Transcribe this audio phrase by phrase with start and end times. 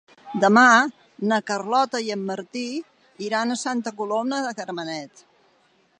[0.43, 0.61] Demà
[1.31, 2.65] na Carlota i en Martí
[3.27, 5.27] iran a Santa Coloma de Gramenet.